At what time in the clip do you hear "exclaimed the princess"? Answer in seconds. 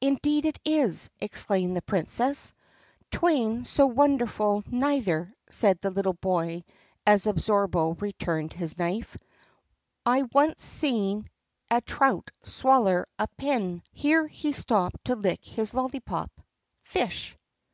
1.20-2.54